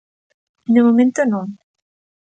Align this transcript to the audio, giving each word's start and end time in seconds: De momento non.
De 0.73 0.81
momento 0.87 1.21
non. 1.31 1.47